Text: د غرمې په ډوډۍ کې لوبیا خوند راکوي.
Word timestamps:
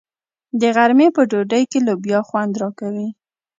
د 0.61 0.63
غرمې 0.75 1.07
په 1.15 1.21
ډوډۍ 1.29 1.63
کې 1.71 1.79
لوبیا 1.87 2.19
خوند 2.27 2.53
راکوي. 2.61 3.09